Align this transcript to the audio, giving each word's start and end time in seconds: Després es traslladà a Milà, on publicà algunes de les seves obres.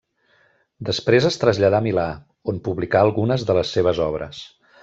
Després 0.89 1.27
es 1.29 1.37
traslladà 1.43 1.83
a 1.83 1.87
Milà, 1.89 2.07
on 2.55 2.65
publicà 2.69 3.05
algunes 3.09 3.49
de 3.51 3.61
les 3.63 3.79
seves 3.79 4.03
obres. 4.11 4.45